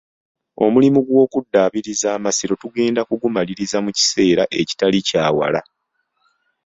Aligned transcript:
Omulimu 0.65 0.99
gw'okuddaabiriza 1.07 2.07
amasiro 2.17 2.53
tugenda 2.61 3.01
kugumaliriza 3.09 3.77
mu 3.85 3.91
kiseera 3.97 4.43
ekitali 4.61 4.99
kya 5.07 5.25
wala. 5.37 5.61